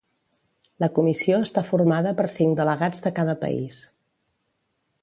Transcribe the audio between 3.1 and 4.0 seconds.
cada país.